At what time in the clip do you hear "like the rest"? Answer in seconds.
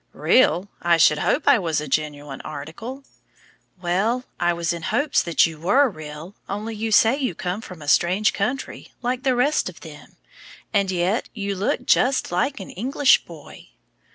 9.03-9.69